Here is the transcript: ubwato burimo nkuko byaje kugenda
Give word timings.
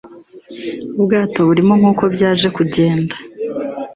ubwato 0.99 1.39
burimo 1.47 1.73
nkuko 1.79 2.03
byaje 2.15 2.47
kugenda 2.57 3.15